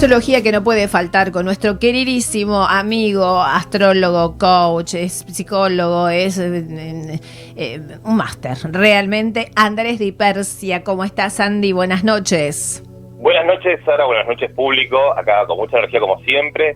[0.00, 7.20] astrología que no puede faltar con nuestro queridísimo amigo, astrólogo, coach, es psicólogo, es eh,
[7.54, 9.50] eh, un máster, realmente.
[9.56, 11.72] Andrés Di Persia, ¿cómo estás, Andy?
[11.72, 12.82] Buenas noches.
[13.18, 16.74] Buenas noches, Sara, buenas noches, público, acá con mucha energía como siempre.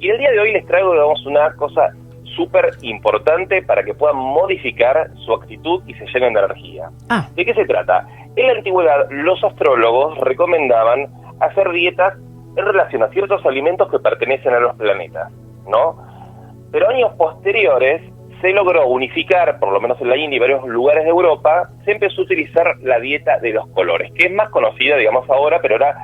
[0.00, 1.92] Y el día de hoy les traigo, digamos, una cosa
[2.34, 6.90] súper importante para que puedan modificar su actitud y se llenen de energía.
[7.08, 7.28] Ah.
[7.36, 8.04] ¿De qué se trata?
[8.34, 11.06] En la antigüedad, los astrólogos recomendaban
[11.38, 12.14] hacer dietas
[12.56, 15.32] en relación a ciertos alimentos que pertenecen a los planetas,
[15.66, 15.96] ¿no?
[16.70, 18.02] Pero años posteriores
[18.40, 21.92] se logró unificar, por lo menos en la India y varios lugares de Europa, se
[21.92, 25.76] empezó a utilizar la dieta de los colores, que es más conocida, digamos, ahora, pero
[25.76, 25.96] era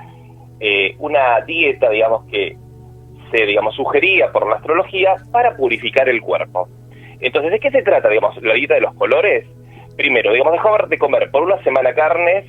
[0.58, 2.56] eh, una dieta, digamos, que
[3.30, 6.68] se, digamos, sugería por la astrología para purificar el cuerpo.
[7.20, 9.46] Entonces, ¿de qué se trata, digamos, la dieta de los colores?
[9.96, 12.46] Primero, digamos, dejar de comer por una semana carnes,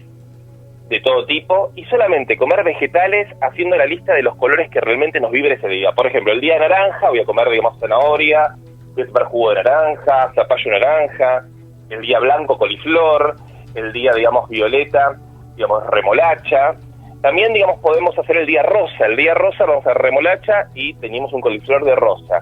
[0.92, 5.22] de todo tipo y solamente comer vegetales haciendo la lista de los colores que realmente
[5.22, 5.94] nos vibre ese día.
[5.94, 8.56] Por ejemplo, el día de naranja voy a comer, digamos, zanahoria,
[8.94, 11.46] voy a tomar jugo de naranja, zapallo naranja,
[11.90, 13.38] el día blanco coliflor,
[13.74, 15.18] el día, digamos, violeta,
[15.56, 16.76] digamos, remolacha.
[17.22, 19.06] También, digamos, podemos hacer el día rosa.
[19.06, 22.42] El día rosa vamos a remolacha y tenemos un coliflor de rosa.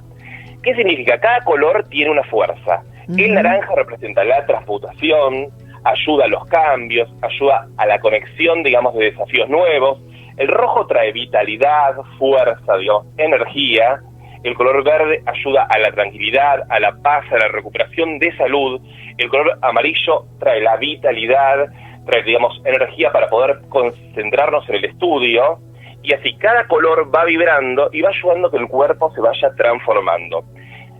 [0.63, 1.19] ¿Qué significa?
[1.19, 2.81] Cada color tiene una fuerza.
[3.15, 5.49] El naranja representa la transmutación,
[5.83, 9.99] ayuda a los cambios, ayuda a la conexión, digamos, de desafíos nuevos.
[10.37, 14.01] El rojo trae vitalidad, fuerza, digamos, energía.
[14.43, 18.81] El color verde ayuda a la tranquilidad, a la paz, a la recuperación de salud.
[19.17, 21.67] El color amarillo trae la vitalidad,
[22.05, 25.59] trae, digamos, energía para poder concentrarnos en el estudio.
[26.01, 29.53] Y así cada color va vibrando y va ayudando a que el cuerpo se vaya
[29.57, 30.45] transformando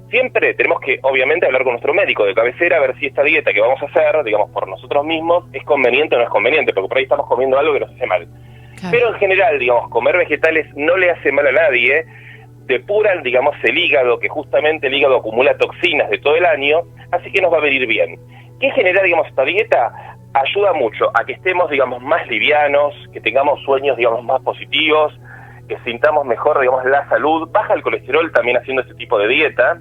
[0.10, 3.54] siempre tenemos que, obviamente, hablar con nuestro médico de cabecera, a ver si esta dieta
[3.54, 6.90] que vamos a hacer, digamos, por nosotros mismos, es conveniente o no es conveniente, porque
[6.90, 8.28] por ahí estamos comiendo algo que nos hace mal.
[8.92, 12.06] Pero en general, digamos, comer vegetales no le hace mal a nadie,
[12.66, 17.32] depuran, digamos, el hígado, que justamente el hígado acumula toxinas de todo el año, así
[17.32, 18.18] que nos va a venir bien.
[18.60, 20.16] ¿Qué genera, digamos, esta dieta?
[20.34, 25.14] Ayuda mucho a que estemos, digamos, más livianos, que tengamos sueños, digamos, más positivos,
[25.68, 29.80] que sintamos mejor, digamos, la salud, baja el colesterol también haciendo este tipo de dieta,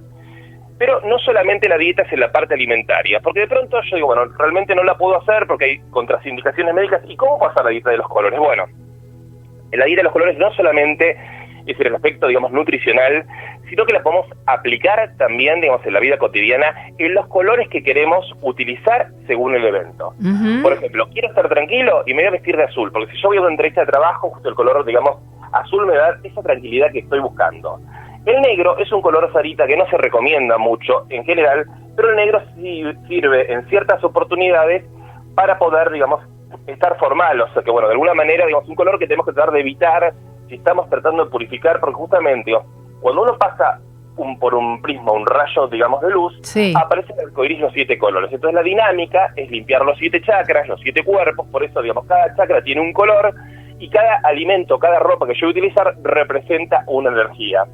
[0.78, 4.08] pero no solamente la dieta es en la parte alimentaria, porque de pronto yo digo,
[4.08, 7.02] bueno, realmente no la puedo hacer porque hay contraindicaciones médicas.
[7.08, 8.38] ¿Y cómo pasa la dieta de los colores?
[8.38, 8.64] Bueno,
[9.70, 11.16] en la dieta de los colores no solamente
[11.66, 13.26] es el aspecto, digamos, nutricional,
[13.68, 17.82] sino que la podemos aplicar también, digamos, en la vida cotidiana en los colores que
[17.82, 20.14] queremos utilizar según el evento.
[20.62, 23.28] Por ejemplo, quiero estar tranquilo y me voy a vestir de azul, porque si yo
[23.28, 25.18] voy a una entrevista de trabajo, justo el color, digamos,
[25.52, 27.80] azul me da esa tranquilidad que estoy buscando.
[28.26, 31.64] El negro es un color zarita que no se recomienda mucho en general,
[31.96, 34.84] pero el negro sí sirve en ciertas oportunidades
[35.34, 36.22] para poder, digamos,
[36.66, 39.32] estar formal, o sea que, bueno, de alguna manera, digamos, un color que tenemos que
[39.32, 40.12] tratar de evitar
[40.48, 42.52] si estamos tratando de purificar, porque justamente,
[43.00, 43.80] cuando uno pasa
[44.16, 46.40] un, por un prisma, un rayo, digamos, de luz,
[46.76, 48.32] aparece el arcoíris los siete colores.
[48.32, 52.34] Entonces la dinámica es limpiar los siete chakras, los siete cuerpos, por eso, digamos, cada
[52.34, 53.32] chakra tiene un color
[53.78, 57.64] y cada alimento, cada ropa que yo voy a utilizar representa una energía.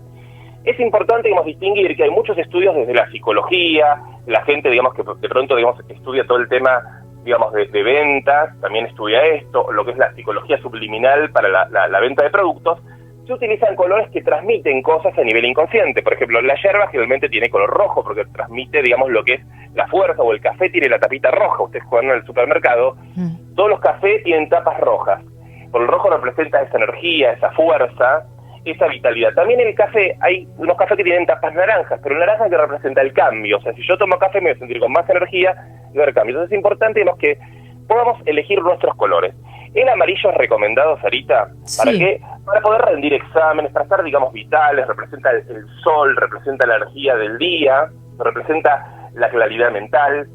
[0.65, 5.03] Es importante, digamos, distinguir que hay muchos estudios desde la psicología, la gente, digamos, que
[5.03, 9.91] de pronto, digamos, estudia todo el tema, digamos, de, ventas, también estudia esto, lo que
[9.91, 12.81] es la psicología subliminal para la, venta de productos,
[13.27, 16.03] se utilizan colores que transmiten cosas a nivel inconsciente.
[16.03, 19.87] Por ejemplo, la yerba generalmente tiene color rojo porque transmite, digamos, lo que es la
[19.89, 21.63] fuerza, o el café tiene la tapita roja.
[21.63, 23.55] Ustedes juegan en el supermercado, mm.
[23.55, 25.23] todos los cafés tienen tapas rojas.
[25.71, 28.27] Por el rojo representa esa energía, esa fuerza,
[28.65, 29.33] esa vitalidad.
[29.35, 33.03] También el café hay unos cafés que tienen tapas naranjas, pero el naranja que representa
[33.03, 33.59] el cambio.
[33.59, 35.55] O sea, si yo tomo café me voy a sentir con más energía
[35.93, 36.35] y ver cambio.
[36.37, 37.39] Entonces es importante que
[37.87, 39.35] podamos elegir nuestros colores.
[39.75, 42.21] El amarillo es recomendado, Sarita, ¿para qué?
[42.47, 47.17] Para poder rendir exámenes, para estar, digamos, vitales, representa el, el sol, representa la energía
[47.17, 47.89] del día,
[48.19, 50.29] representa la claridad mental.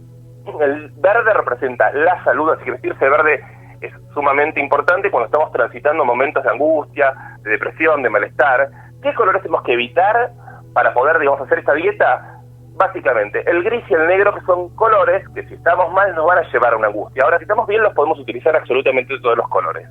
[0.61, 3.41] El verde representa la salud, así que vestirse verde
[3.81, 7.13] es sumamente importante cuando estamos transitando momentos de angustia,
[7.43, 8.69] de depresión, de malestar.
[9.01, 10.31] ¿Qué colores tenemos que evitar
[10.73, 12.35] para poder, digamos, hacer esta dieta?
[12.75, 16.37] Básicamente, el gris y el negro, que son colores que si estamos mal nos van
[16.37, 17.23] a llevar a una angustia.
[17.23, 19.85] Ahora, si estamos bien, los podemos utilizar absolutamente todos los colores.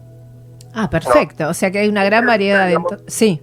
[0.75, 1.49] Ah, perfecto.
[1.49, 2.79] O sea que hay una gran variedad de...
[3.07, 3.43] Sí.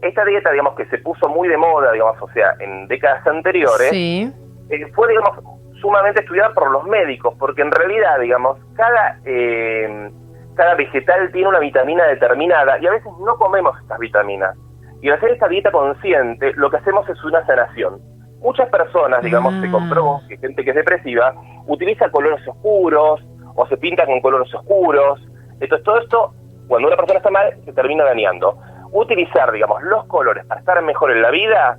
[0.00, 3.90] Esta dieta, digamos, que se puso muy de moda, digamos, o sea, en décadas anteriores,
[3.90, 4.32] sí.
[4.70, 5.38] Eh, fue, digamos,
[5.80, 10.10] sumamente estudiada por los médicos, porque en realidad, digamos, cada, eh,
[10.54, 14.56] cada vegetal tiene una vitamina determinada y a veces no comemos estas vitaminas.
[15.02, 18.00] Y al hacer esta dieta consciente, lo que hacemos es una sanación.
[18.40, 21.34] Muchas personas, digamos, se comprobó que gente que es depresiva
[21.66, 23.20] utiliza colores oscuros
[23.54, 25.20] o se pinta con colores oscuros.
[25.60, 26.34] Entonces, todo esto,
[26.68, 28.58] cuando una persona está mal, se termina dañando.
[28.92, 31.78] utilizar, digamos, los colores para estar mejor en la vida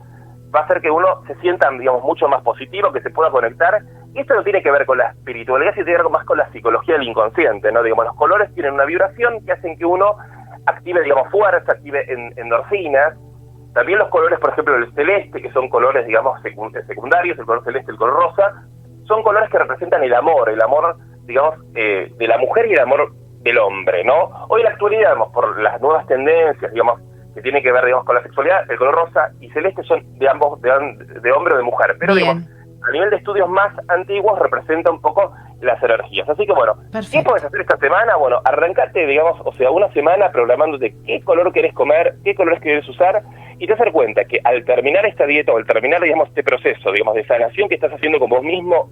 [0.53, 3.81] va a hacer que uno se sienta, digamos, mucho más positivo, que se pueda conectar.
[4.13, 6.37] Y esto no tiene que ver con la espiritualidad, sino tiene que ver más con
[6.37, 7.81] la psicología del inconsciente, ¿no?
[7.81, 10.17] Digamos, los colores tienen una vibración que hacen que uno
[10.65, 12.05] active, digamos, fuerza, active
[12.35, 13.17] endorfinas.
[13.73, 17.91] También los colores, por ejemplo, el celeste, que son colores, digamos, secundarios, el color celeste,
[17.91, 18.53] el color rosa,
[19.05, 22.79] son colores que representan el amor, el amor, digamos, eh, de la mujer y el
[22.79, 24.45] amor del hombre, ¿no?
[24.49, 27.01] Hoy en la actualidad, digamos, por las nuevas tendencias, digamos,
[27.33, 30.29] que tiene que ver, digamos, con la sexualidad, el color rosa y celeste son de
[30.29, 30.69] ambos, de,
[31.21, 31.95] de hombre o de mujer.
[31.97, 32.43] Pero, digamos,
[32.87, 36.27] a nivel de estudios más antiguos representa un poco las energías.
[36.27, 36.73] Así que bueno,
[37.11, 38.15] ¿qué puedes hacer esta semana?
[38.15, 42.87] Bueno, arrancate, digamos, o sea, una semana programándote qué color querés comer, qué colores querés
[42.89, 43.21] usar
[43.59, 46.91] y te das cuenta que al terminar esta dieta o al terminar, digamos, este proceso,
[46.91, 48.89] digamos, de sanación que estás haciendo con vos mismo,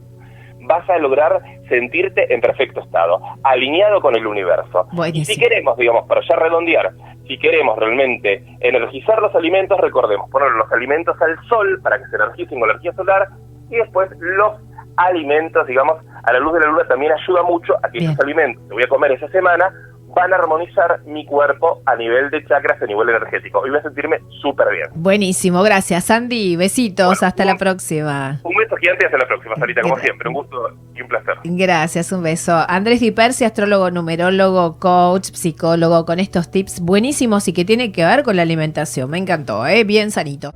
[0.61, 4.87] vas a lograr sentirte en perfecto estado, alineado con el universo.
[5.11, 6.91] Y si queremos, digamos, para ya redondear,
[7.27, 12.15] si queremos realmente energizar los alimentos, recordemos, poner los alimentos al sol para que se
[12.15, 13.27] energicen con energía solar
[13.69, 14.57] y después los
[14.97, 18.63] alimentos, digamos, a la luz de la luna también ayuda mucho a que esos alimentos
[18.67, 19.71] que voy a comer esa semana
[20.15, 23.65] van a armonizar mi cuerpo a nivel de chakras, a nivel energético.
[23.65, 24.87] Y voy a sentirme súper bien.
[24.95, 26.55] Buenísimo, gracias Andy.
[26.55, 28.39] Besitos, hasta la próxima.
[28.43, 30.29] Un beso gigante y hasta la próxima, Sarita, como siempre.
[30.29, 31.35] Un gusto y un placer.
[31.43, 32.57] Gracias, un beso.
[32.67, 38.03] Andrés Di Persi, astrólogo, numerólogo, coach, psicólogo, con estos tips buenísimos y que tienen que
[38.03, 39.09] ver con la alimentación.
[39.09, 39.83] Me encantó, ¿eh?
[39.83, 40.51] bien sanito.